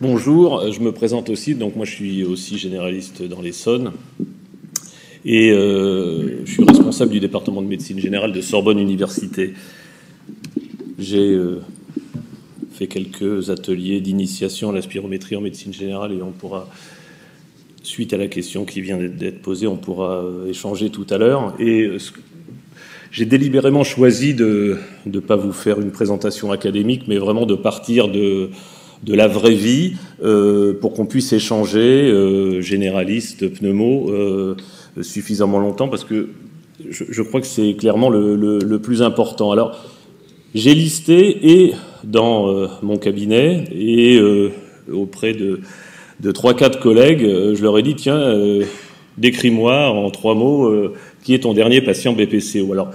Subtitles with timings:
[0.00, 1.54] bonjour, je me présente aussi.
[1.54, 3.92] Donc moi, je suis aussi généraliste dans l'Essonne.
[5.24, 9.54] Et euh, je suis responsable du département de médecine générale de Sorbonne Université.
[10.98, 11.62] J'ai euh,
[12.72, 16.68] fait quelques ateliers d'initiation à la spirométrie en médecine générale et on pourra,
[17.82, 21.54] suite à la question qui vient d'être posée, on pourra euh, échanger tout à l'heure.
[21.58, 21.88] Et
[23.10, 24.76] j'ai délibérément choisi de
[25.06, 28.50] ne pas vous faire une présentation académique, mais vraiment de partir de,
[29.04, 34.56] de la vraie vie euh, pour qu'on puisse échanger, euh, généraliste, pneumo, euh,
[35.02, 36.30] suffisamment longtemps, parce que
[36.88, 39.52] je, je crois que c'est clairement le, le, plus important.
[39.52, 39.78] Alors,
[40.54, 44.50] j'ai listé et dans euh, mon cabinet et euh,
[44.92, 45.60] auprès de,
[46.20, 48.34] de 3-4 collègues, je leur ai dit, tiens,
[49.18, 50.70] décris-moi en trois mots
[51.22, 52.90] qui est ton dernier patient BPCO Alors,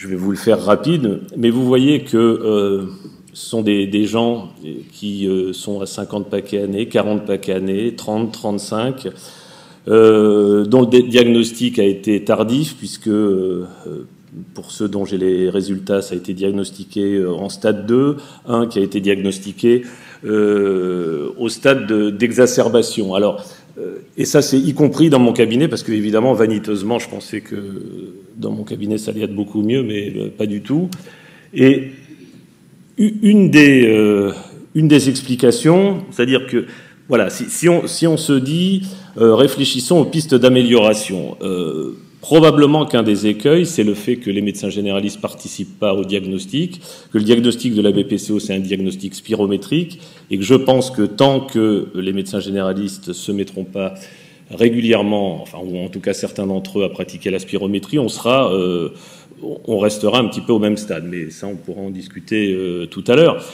[0.00, 2.86] je vais vous le faire rapide, mais vous voyez que euh,
[3.32, 4.48] sont des, gens
[4.92, 9.08] qui euh, sont à 50 paquets années, 40 paquets années, 30, 35,
[9.88, 13.66] euh, dont le diagnostic a été tardif, puisque euh,
[14.52, 18.66] pour ceux dont j'ai les résultats, ça a été diagnostiqué euh, en stade 2, un
[18.66, 19.82] qui a été diagnostiqué
[20.22, 23.14] au stade d'exacerbation.
[23.14, 23.42] Alors,
[24.18, 27.56] et ça, c'est y compris dans mon cabinet, parce que évidemment, vaniteusement, je pensais que
[28.36, 30.90] dans mon cabinet, ça allait être beaucoup mieux, mais pas du tout.
[31.54, 31.92] Et
[33.00, 34.32] une des, euh,
[34.74, 36.66] une des explications, c'est-à-dire que,
[37.08, 38.82] voilà, si, si, on, si, on, se dit,
[39.18, 41.36] euh, réfléchissons aux pistes d'amélioration.
[41.42, 46.04] Euh, Probablement qu'un des écueils, c'est le fait que les médecins généralistes participent pas au
[46.04, 50.90] diagnostic, que le diagnostic de la BPCO, c'est un diagnostic spirométrique, et que je pense
[50.90, 53.94] que tant que les médecins généralistes se mettront pas
[54.50, 58.52] régulièrement, enfin, ou en tout cas certains d'entre eux, à pratiquer la spirométrie, on sera,
[58.52, 58.90] euh,
[59.42, 61.04] on restera un petit peu au même stade.
[61.08, 63.44] Mais ça, on pourra en discuter euh, tout à l'heure.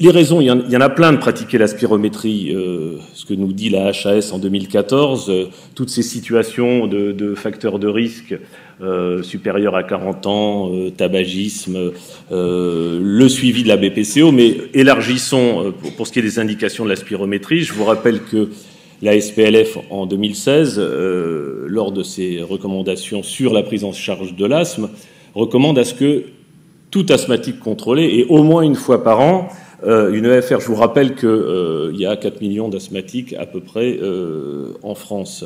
[0.00, 3.52] Les raisons, il y, en, a plein de pratiquer la spirométrie, euh, ce que nous
[3.52, 5.44] dit la HAS en 2014, euh,
[5.74, 8.34] toutes ces situations de, facteurs de risque
[9.22, 11.92] supérieurs à 40 ans, tabagisme,
[12.30, 16.90] le suivi de la BPCO, mais élargissons pour, pour, ce qui est des indications de
[16.90, 17.62] la spirométrie.
[17.62, 18.50] Je vous rappelle que
[19.02, 20.80] la SPLF en 2016,
[21.66, 24.88] lors de ses recommandations sur la prise en charge de l'asthme,
[25.34, 26.24] recommande à ce que
[26.90, 29.48] tout asthmatique contrôlé et au moins une fois par an
[29.84, 33.60] euh, une EFR, je vous rappelle qu'il euh, y a 4 millions d'asthmatiques à peu
[33.60, 35.44] près euh, en France.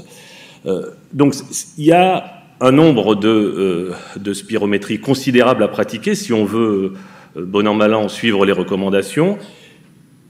[0.67, 1.35] Euh, donc
[1.77, 6.93] il y a un nombre de, euh, de spirométries considérable à pratiquer si on veut,
[7.37, 9.39] bon an mal an, suivre les recommandations.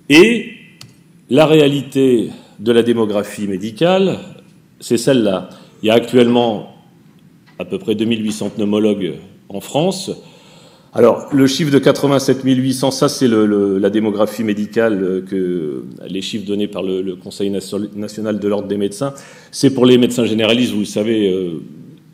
[0.09, 0.53] Et
[1.29, 2.31] la réalité
[2.61, 4.19] de la démographie médicale,
[4.81, 5.49] c'est celle-là.
[5.83, 6.75] Il y a actuellement
[7.59, 9.15] à peu près 2800 pneumologues
[9.49, 10.11] en France.
[10.93, 16.47] Alors, le chiffre de 87 800, ça c'est la démographie médicale, euh, que les chiffres
[16.47, 19.15] donnés par le, le Conseil national de l'ordre des médecins.
[19.53, 21.61] C'est pour les médecins généralistes, vous le savez, euh,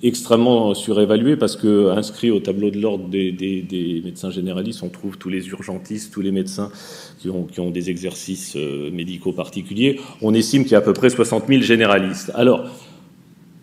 [0.02, 5.28] extrêmement surévalué parce que inscrit au tableau de l'ordre des, médecins généralistes, on trouve tous
[5.28, 6.70] les urgentistes, tous les médecins
[7.18, 10.00] qui ont, qui ont des exercices euh, médicaux particuliers.
[10.20, 12.30] On estime qu'il y a à peu près 60 000 généralistes.
[12.34, 12.68] Alors,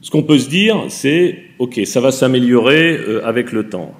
[0.01, 3.93] ce qu'on peut se dire, c'est, OK, ça va s'améliorer euh, avec le temps.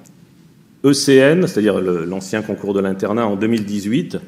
[0.84, 4.18] ECN, c'est-à-dire l'ancien concours de l'internat en 2018,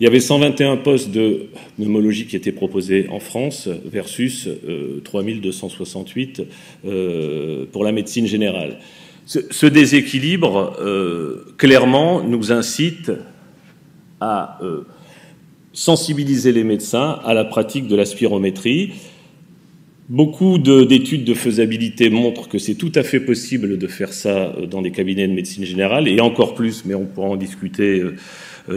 [0.00, 6.42] il y avait 121 postes de pneumologie qui étaient proposés en France versus euh, 3268
[6.86, 8.78] euh, pour la médecine générale.
[9.26, 13.12] Ce, déséquilibre, euh, clairement, nous incite
[14.20, 14.80] à euh,
[15.72, 18.92] sensibiliser les médecins à la pratique de la spirométrie,
[20.10, 24.66] Beaucoup d'études de, faisabilité montrent que c'est tout à fait possible de faire ça euh,
[24.66, 28.06] dans des cabinets de médecine générale, et encore plus, mais on pourra en discuter euh,
[28.06, 28.14] euh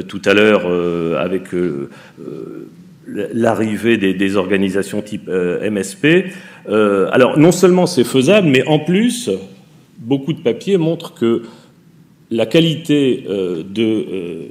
[0.08, 1.90] tout à l'heure euh, avec euh,
[2.20, 2.68] euh
[3.06, 6.32] l'arrivée des, organisations type MSP.
[6.70, 9.30] alors non seulement c'est faisable, mais en plus,
[9.98, 11.42] beaucoup de papiers montrent que
[12.32, 14.48] la qualité de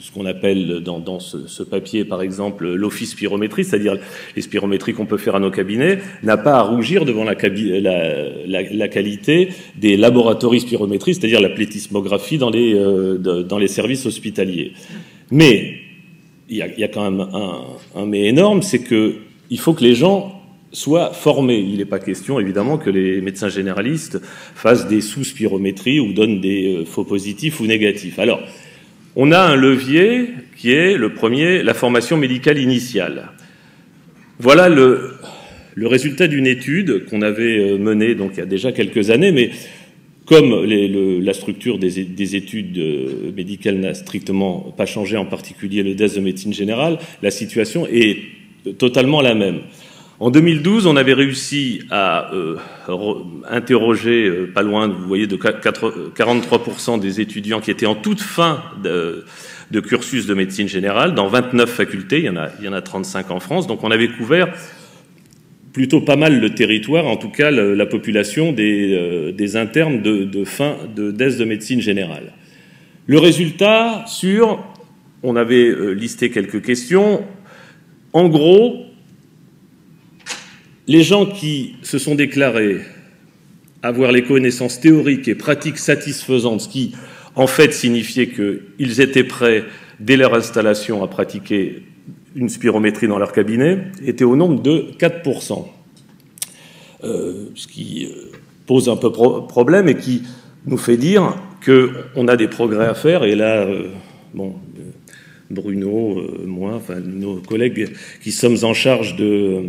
[0.00, 3.96] ce qu'on appelle dans, ce, papier, par exemple, l'office spirométrie, c'est-à-dire
[4.36, 7.34] les spirométries qu'on peut faire à nos cabinets, n'a pas à rougir devant la,
[8.88, 14.72] qualité des laboratoires spirométrie, c'est-à-dire la plétismographie dans les, euh, dans les services hospitaliers.
[15.30, 15.74] Mais
[16.48, 19.16] il y a, quand même un, mais énorme, c'est que
[19.50, 20.40] il faut que les gens
[20.72, 21.58] soient formés.
[21.58, 24.20] Il n'est pas question, évidemment, que les médecins généralistes
[24.54, 28.18] fassent des sous-spirométries ou donnent des euh, faux positifs ou négatifs.
[28.18, 28.40] Alors,
[29.16, 33.30] on a un levier qui est le premier, la formation médicale initiale.
[34.38, 35.14] Voilà le,
[35.76, 39.50] résultat d'une étude qu'on avait euh, menée donc il y a déjà quelques années, mais
[40.26, 46.16] comme la structure des, études euh, médicales n'a strictement pas changé, en particulier le DES
[46.16, 48.18] de médecine générale, la situation est
[48.76, 49.60] totalement la même.
[50.20, 52.56] En 2012, on avait réussi à euh,
[53.48, 58.64] interroger euh, pas loin, vous voyez, de 43% des étudiants qui étaient en toute fin
[58.82, 59.24] de,
[59.80, 62.82] cursus de médecine générale dans 29 facultés, il y, en a, il y en a
[62.82, 64.52] 35 en France, donc on avait couvert
[65.72, 70.78] plutôt pas mal le territoire, en tout cas la population des, euh, internes de, fin
[70.96, 72.32] de de médecine générale.
[73.06, 74.64] Le résultat sur,
[75.22, 77.24] on avait listé quelques questions,
[78.12, 78.87] en gros,
[80.88, 82.80] les gens qui se sont déclarés
[83.82, 86.94] avoir les connaissances théoriques et pratiques satisfaisantes, ce qui
[87.36, 89.64] en fait signifiait qu'ils étaient prêts,
[90.00, 91.82] dès leur installation, à pratiquer
[92.34, 95.66] une spirométrie dans leur cabinet, étaient au nombre de 4%.
[97.04, 98.32] Euh, ce qui euh,
[98.66, 100.22] pose un peu problème et qui
[100.66, 103.22] nous fait dire qu'on a des progrès à faire.
[103.22, 103.90] Et là, euh,
[104.34, 104.54] bon,
[105.48, 107.90] Bruno, moi, enfin nos collègues
[108.22, 109.66] qui sommes en charge de,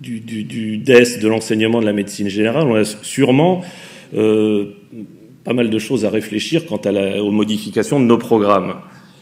[0.00, 3.62] du, DES, de l'enseignement de la médecine générale, on a sûrement
[4.14, 4.66] euh,
[5.44, 8.74] pas mal de choses à réfléchir quant aux modifications de nos programmes.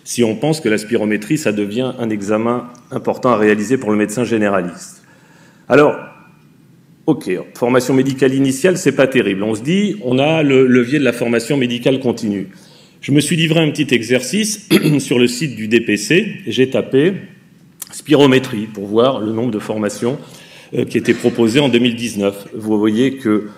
[0.05, 3.97] Si on pense que la spirométrie, ça devient un examen important à réaliser pour le
[3.97, 5.03] médecin généraliste.
[5.69, 5.97] Alors,
[7.07, 9.43] ok, formation médicale initiale, c'est pas terrible.
[9.43, 12.49] On se dit, on a le levier de la formation médicale continue.
[13.01, 14.69] Je me suis livré un petit exercice
[14.99, 16.43] sur le site du DPC.
[16.47, 17.15] J'ai tapé
[17.93, 20.19] spirométrie pour voir le nombre de formations
[20.89, 22.49] qui étaient proposées en 2019.
[22.55, 23.49] Vous voyez que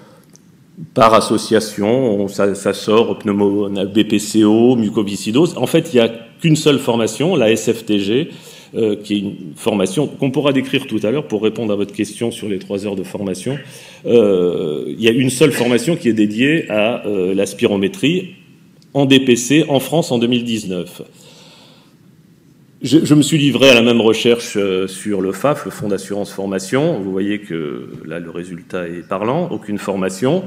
[0.95, 5.57] par association, ça, sort pneumo, BPCO, mucoviscidose.
[5.57, 6.09] En fait, il n'y a
[6.41, 8.29] qu'une seule formation, la SFTG,
[8.75, 11.93] euh, qui est une formation qu'on pourra décrire tout à l'heure pour répondre à votre
[11.93, 13.59] question sur les trois heures de formation.
[14.07, 18.35] Euh, il y a une seule formation qui est dédiée à la spirométrie
[18.95, 21.03] en DPC en France en 2019.
[22.81, 26.31] Je, me suis livré à la même recherche euh, sur le FAF, le Fonds d'assurance
[26.31, 27.01] formation.
[27.01, 29.49] Vous voyez que là, le résultat est parlant.
[29.51, 30.45] Aucune formation.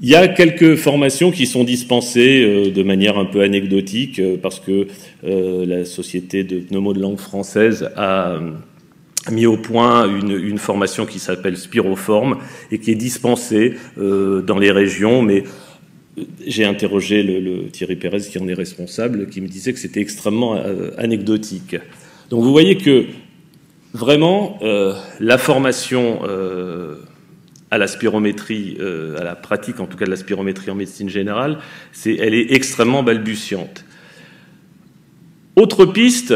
[0.00, 4.38] Il y a quelques formations qui sont dispensées euh, de manière un peu anecdotique euh,
[4.42, 4.86] parce que
[5.22, 8.38] la société de pneumo de langue française a
[9.30, 12.38] mis au point une, formation qui s'appelle Spiroform
[12.70, 15.44] et qui est dispensée dans les régions, mais
[16.46, 20.56] j'ai interrogé le, Thierry Pérez qui en est responsable, qui me disait que c'était extrêmement
[20.56, 21.76] euh, anecdotique.
[22.30, 23.06] Donc vous voyez que
[23.94, 26.96] vraiment euh, la formation euh,
[27.70, 28.76] à la spirométrie,
[29.18, 31.58] à la pratique en tout cas de la spirométrie en médecine générale,
[31.92, 33.86] c'est, elle est extrêmement balbutiante.
[35.56, 36.34] Autre piste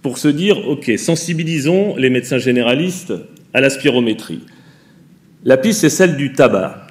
[0.00, 3.12] pour se dire, ok, sensibilisons les médecins généralistes
[3.52, 4.42] à la spirométrie.
[5.44, 6.83] La piste, c'est celle du tabac.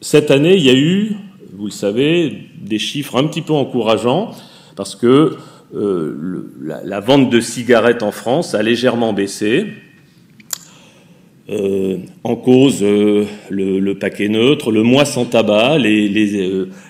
[0.00, 1.16] Cette année, il y a eu,
[1.52, 4.30] vous le savez, des chiffres un petit peu encourageants
[4.76, 5.36] parce que
[5.74, 9.66] euh, la, vente de cigarettes en France a légèrement baissé.
[11.50, 16.08] Euh, en cause euh, le, paquet neutre, le mois sans tabac, les,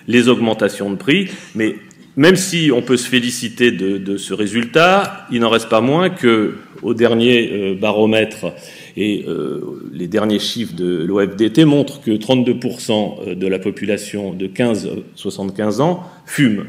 [0.07, 1.29] les, augmentations de prix.
[1.55, 1.77] Mais
[2.17, 6.11] même si on peut se féliciter de, de ce résultat, il n'en reste pas moins
[6.11, 8.53] que au dernier baromètre
[9.01, 9.61] et euh,
[9.93, 16.67] les derniers chiffres de l'OFDT montrent que 32% de la population de 15-75 ans fume,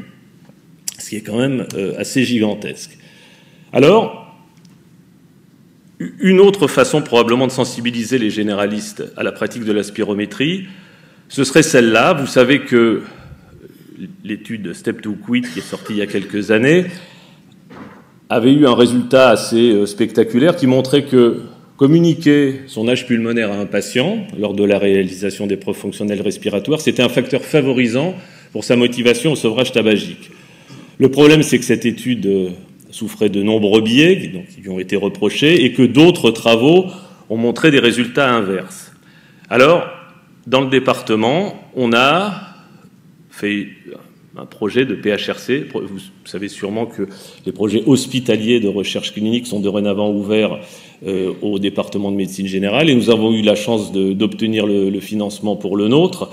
[0.96, 2.96] ce qui est quand même euh, assez gigantesque.
[3.72, 4.32] Alors,
[6.20, 10.68] une autre façon probablement de sensibiliser les généralistes à la pratique de la spirométrie,
[11.28, 12.12] ce serait celle-là.
[12.12, 13.02] Vous savez que
[14.22, 16.86] l'étude Step to Quit, qui est sortie il y a quelques années,
[18.28, 21.40] avait eu un résultat assez euh, spectaculaire qui montrait que
[21.80, 26.78] Communiquer son âge pulmonaire à un patient lors de la réalisation des preuves fonctionnelles respiratoires,
[26.78, 28.14] c'était un facteur favorisant
[28.52, 30.30] pour sa motivation au sevrage tabagique.
[30.98, 32.50] Le problème, c'est que cette étude euh,
[32.90, 36.84] souffrait de nombreux biais qui lui ont été reprochés et que d'autres travaux
[37.30, 38.92] ont montré des résultats inverses.
[39.48, 39.88] Alors,
[40.46, 42.58] dans le département, on a
[43.30, 43.68] fait
[44.40, 45.66] un projet de PHRC.
[45.74, 47.02] Vous savez sûrement que
[47.44, 50.60] les projets hospitaliers de recherche clinique sont dorénavant ouverts
[51.06, 55.56] euh, au département de médecine générale et nous avons eu la chance d'obtenir le, financement
[55.56, 56.30] pour le nôtre.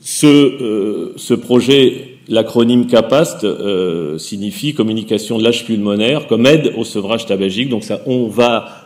[0.00, 7.26] Ce, euh, projet, l'acronyme CAPAST, euh, signifie communication de l'âge pulmonaire comme aide au sevrage
[7.26, 7.68] tabagique.
[7.68, 8.78] Donc ça, on va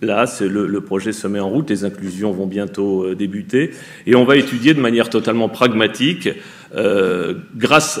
[0.00, 3.72] Là, le, projet se met en route, les inclusions vont bientôt débuter,
[4.06, 6.28] et on va étudier de manière totalement pragmatique
[6.74, 8.00] euh, grâce,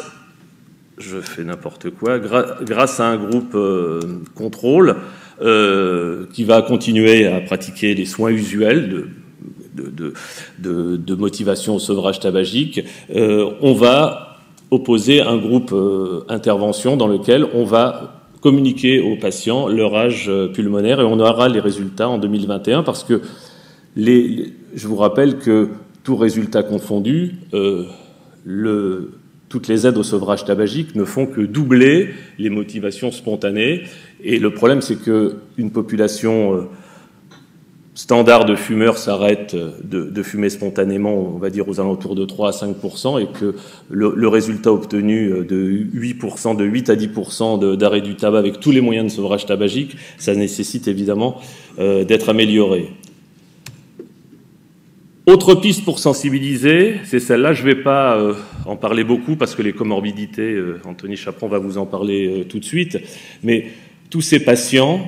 [3.00, 4.00] à un groupe euh,
[4.34, 4.96] contrôle
[5.40, 9.06] euh, qui va continuer à pratiquer les soins usuels
[9.74, 14.38] de motivation au sevrage tabagique, on va
[14.70, 15.72] opposer un groupe
[16.28, 21.60] intervention dans lequel on va communiquer aux patients leur âge pulmonaire et on aura les
[21.60, 23.22] résultats en 2021 parce que
[23.96, 25.68] je vous rappelle que
[26.02, 27.36] tout résultat confondu,
[29.48, 33.84] toutes les aides au sevrage tabagique ne font que doubler les motivations spontanées.
[34.22, 36.68] Et le problème, c'est qu'une population euh,
[37.98, 42.52] standard de fumeurs s'arrête de, fumer spontanément, on va dire aux alentours de 3 à
[42.52, 42.76] 5
[43.20, 43.56] et que
[43.90, 46.20] le, résultat obtenu de 8
[46.56, 50.36] de 8 à 10% d'arrêt du tabac avec tous les moyens de sevrage tabagique, ça
[50.36, 51.40] nécessite évidemment
[51.80, 52.92] euh, d'être amélioré.
[55.28, 57.52] Autre piste pour sensibiliser, c'est celle-là.
[57.52, 58.32] Je ne vais pas euh,
[58.64, 62.44] en parler beaucoup parce que les comorbidités, euh, Anthony Chaperon va vous en parler euh,
[62.44, 62.98] tout de suite.
[63.42, 63.66] Mais
[64.08, 65.06] tous ces patients,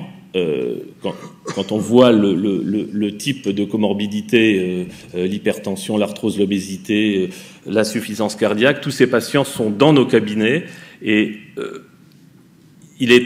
[1.01, 4.85] quand, on voit le, type de comorbidité,
[5.15, 7.31] l'hypertension, l'arthrose, l'obésité,
[7.65, 10.65] l'insuffisance cardiaque, tous ces patients sont dans nos cabinets
[11.01, 11.37] et
[12.99, 13.25] il est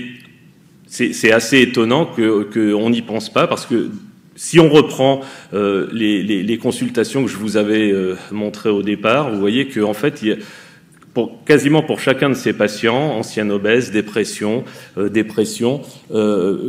[0.88, 3.92] c'est assez étonnant qu'on n'y pense pas parce que
[4.36, 5.22] si on reprend
[5.54, 10.24] euh, les, consultations que je vous avais euh, montrées au départ, vous voyez qu'en fait,
[11.46, 14.66] quasiment pour chacun de ces patients, ancienne obèse, dépression,
[14.98, 15.82] euh, dépression,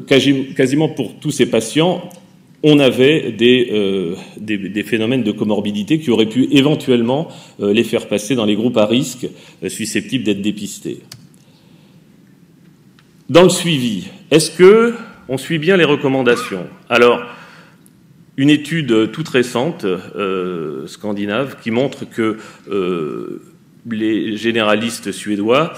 [0.07, 2.09] quasiment pour tous ces patients,
[2.63, 7.29] on avait des, des, phénomènes de comorbidité qui auraient pu éventuellement
[7.61, 9.29] les faire passer dans les groupes à risque
[9.69, 11.01] susceptibles d'être dépistés.
[13.29, 14.95] Dans le suivi, est-ce que
[15.29, 16.67] on suit bien les recommandations?
[16.89, 17.23] Alors,
[18.37, 22.37] une étude toute récente, euh, scandinave, qui montre que
[22.71, 23.43] euh,
[23.91, 25.73] les généralistes suédois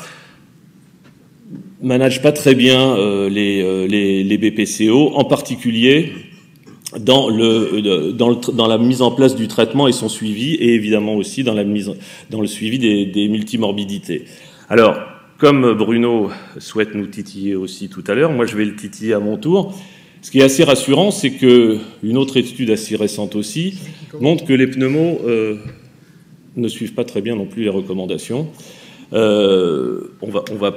[1.80, 6.12] managent pas très bien euh, les, les, BPCO, en particulier
[6.98, 10.74] dans, le, dans, le, dans, la mise en place du traitement et son suivi, et
[10.74, 11.92] évidemment aussi dans, la mise,
[12.30, 14.24] dans le suivi des, des multimorbidités.
[14.68, 14.98] Alors,
[15.38, 19.20] comme Bruno souhaite nous titiller aussi tout à l'heure, moi je vais le titiller à
[19.20, 19.78] mon tour.
[20.20, 23.78] Ce qui est assez rassurant, c'est que une autre étude assez récente aussi
[24.20, 25.56] montre que les pneumos euh,
[26.56, 28.48] ne suivent pas très bien non plus les recommandations.
[29.12, 30.72] Euh, on va, on va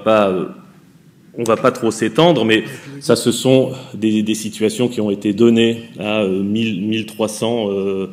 [1.55, 2.63] pas, trop s'étendre, mais
[2.99, 7.71] ça, ce sont des, situations qui ont été données à 1000, 1300.
[7.71, 8.07] Euh,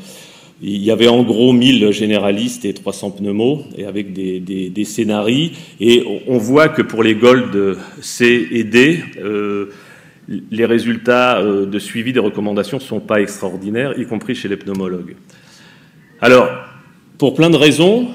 [0.61, 4.85] il y avait en gros 1000 généralistes et 300 pneumos, et avec des, des, des
[4.85, 5.51] scénarios.
[5.79, 9.01] Et on voit que pour les Gold C et D,
[10.29, 14.57] les résultats euh, de suivi des recommandations ne sont pas extraordinaires, y compris chez les
[14.57, 15.17] pneumologues.
[16.21, 16.49] Alors,
[17.17, 18.09] pour plein de raisons,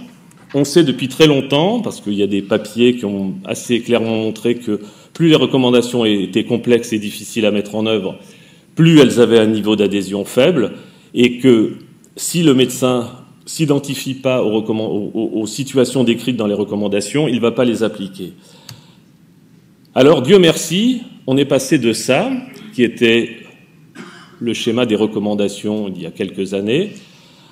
[0.54, 4.18] on sait depuis très longtemps, parce qu'il y a des papiers qui ont assez clairement
[4.18, 4.80] montré que
[5.14, 8.18] plus les recommandations étaient complexes et difficiles à mettre en œuvre,
[8.76, 10.74] plus elles avaient un niveau d'adhésion faible,
[11.14, 11.78] et que
[12.16, 13.10] si le médecin
[13.46, 18.34] s'identifie pas aux, aux, situations décrites dans les recommandations, il ne va pas les appliquer.
[19.96, 22.32] Alors, Dieu merci, on est passé de ça,
[22.74, 23.38] qui était
[24.40, 26.92] le schéma des recommandations il y a quelques années,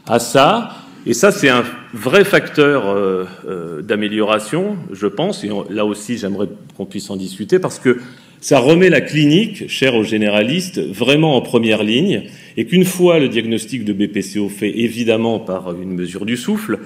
[0.06, 0.76] à ça,
[1.06, 1.64] et ça c'est un
[1.94, 7.60] vrai facteur euh, euh, d'amélioration, je pense, et là aussi j'aimerais qu'on puisse en discuter,
[7.60, 8.00] parce que
[8.42, 12.24] ça remet la clinique, chère aux généralistes, vraiment en première ligne,
[12.58, 16.80] et qu'une fois le diagnostic de BPCO fait évidemment par une mesure du souffle,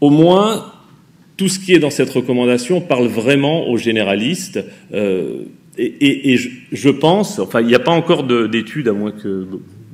[0.00, 0.72] au moins
[1.36, 4.64] tout ce qui est dans cette recommandation parle vraiment aux généralistes.
[4.92, 5.44] Euh,
[5.78, 6.36] et,
[6.70, 9.46] je, pense, enfin, il n'y a pas encore d'études, à moins que,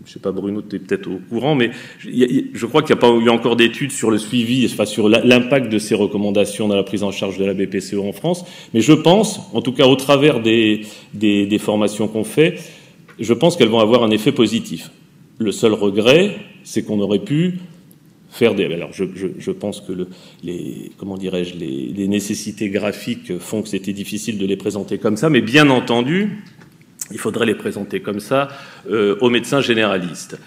[0.04, 1.70] je sais pas, Bruno, tu es peut-être au courant, mais
[2.00, 5.70] je crois qu'il n'y a pas eu encore d'études sur le suivi, enfin, sur l'impact
[5.70, 8.44] de ces recommandations dans la prise en charge de la BPCO en France.
[8.74, 12.58] Mais je pense, en tout cas au travers des formations qu'on fait,
[13.20, 14.90] je pense qu'elles vont avoir un effet positif.
[15.38, 17.58] Le seul regret, c'est qu'on aurait pu
[18.40, 20.08] Alors, je, pense que le,
[20.44, 25.28] les, comment dirais-je, les, nécessités graphiques font que c'était difficile de les présenter comme ça,
[25.28, 26.44] mais bien entendu,
[27.10, 28.48] il faudrait les présenter comme ça
[28.90, 30.38] euh, aux médecins généralistes.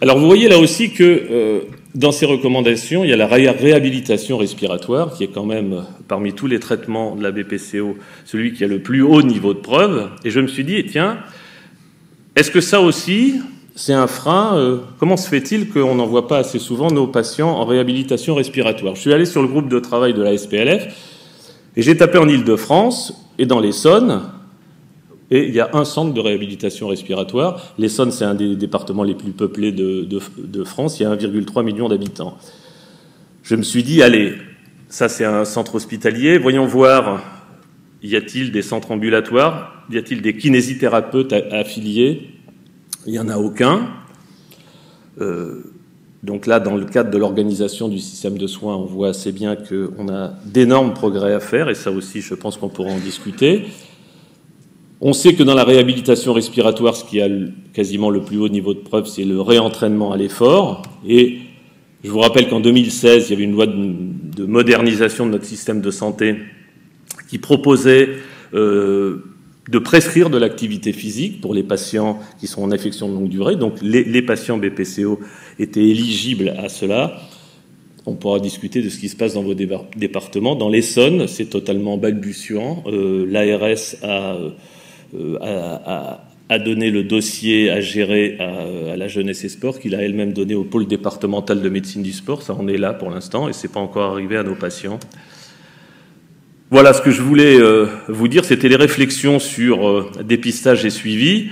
[0.00, 1.60] Alors, vous voyez là aussi que euh,
[1.94, 6.46] dans ces recommandations, il y a la réhabilitation respiratoire, qui est quand même, parmi tous
[6.46, 10.10] les traitements de la BPCO, celui qui a le plus haut niveau de preuve.
[10.24, 11.18] Et je me suis dit, tiens,
[12.34, 13.40] est-ce que ça aussi,
[13.76, 14.56] c'est un frein.
[14.56, 18.96] Euh, comment se fait-il qu'on n'envoie pas assez souvent nos patients en réhabilitation respiratoire?
[18.96, 20.88] Je suis allé sur le groupe de travail de la SPLF
[21.76, 24.22] et j'ai tapé en Ile-de-France et dans l'Essonne,
[25.30, 27.74] et il y a un centre de réhabilitation respiratoire.
[27.78, 31.62] L'Essonne, c'est un des départements les plus peuplés de, de France, il y a 1,3
[31.62, 32.38] million d'habitants.
[33.42, 34.34] Je me suis dit, allez,
[34.88, 37.22] ça c'est un centre hospitalier, voyons voir,
[38.02, 39.84] y a-t-il des centres ambulatoires?
[39.90, 42.35] Y a-t-il des kinésithérapeutes affiliés?
[43.06, 43.88] Il n'y en a aucun.
[46.22, 49.56] donc là, dans le cadre de l'organisation du système de soins, on voit assez bien
[49.56, 53.66] qu'on a d'énormes progrès à faire, et ça aussi, je pense qu'on pourra en discuter.
[55.00, 57.28] On sait que dans la réhabilitation respiratoire, ce qui a
[57.74, 60.82] quasiment le plus haut niveau de preuve, c'est le réentraînement à l'effort.
[61.06, 61.38] Et
[62.02, 65.82] je vous rappelle qu'en 2016, il y avait une loi de, modernisation de notre système
[65.82, 66.36] de santé
[67.28, 68.08] qui proposait
[68.54, 69.22] euh,
[69.68, 73.56] de prescrire de l'activité physique pour les patients qui sont en infection de longue durée.
[73.56, 75.20] Donc les, patients BPCO
[75.58, 77.20] étaient éligibles à cela.
[78.06, 80.54] On pourra discuter de ce qui se passe dans vos départements.
[80.54, 82.84] Dans l'Essonne, c'est totalement balbutiant.
[82.86, 84.50] Euh, L'ARS euh,
[85.40, 90.02] a, a, donné le dossier à gérer à, à la jeunesse et sport, qu'il a
[90.02, 92.42] elle-même donné au pôle départemental de médecine du sport.
[92.42, 95.00] Ça en est là pour l'instant et c'est pas encore arrivé à nos patients.
[96.68, 100.90] Voilà ce que je voulais euh, vous dire, c'était les réflexions sur euh, dépistage et
[100.90, 101.50] suivi,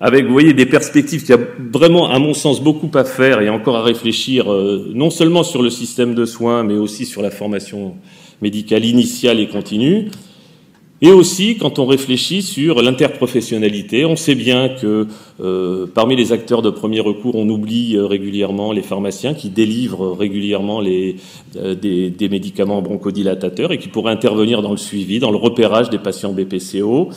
[0.00, 3.50] avec, vous voyez, des perspectives qui a vraiment, à mon sens, beaucoup à faire et
[3.50, 7.30] encore à réfléchir, euh, non seulement sur le système de soins, mais aussi sur la
[7.30, 7.96] formation
[8.40, 10.08] médicale initiale et continue.
[11.02, 15.06] Et aussi, quand on réfléchit sur l'interprofessionnalité, on sait bien que
[15.42, 20.16] euh, parmi les acteurs de premier recours, on oublie euh, régulièrement les pharmaciens qui délivrent
[20.16, 21.16] régulièrement les,
[21.56, 25.90] euh, des, des, médicaments bronchodilatateurs et qui pourraient intervenir dans le suivi, dans le repérage
[25.90, 27.10] des patients BPCO.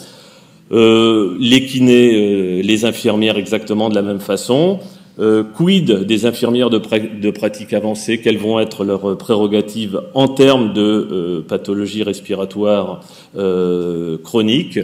[0.72, 4.80] les kinés, les infirmières exactement de la même façon.
[5.20, 10.82] Euh, quid des infirmières de, pratique avancée Quelles vont être leurs prérogatives en termes de
[10.82, 13.02] euh, pathologie respiratoire
[13.36, 14.80] euh, chronique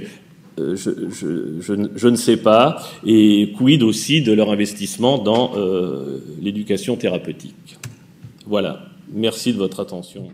[0.58, 0.92] je,
[1.60, 2.82] je, ne sais pas.
[3.06, 5.52] Et quid aussi de leur investissement dans
[6.42, 7.78] l'éducation thérapeutique?
[8.48, 8.86] Voilà.
[9.12, 10.30] Merci de votre attention.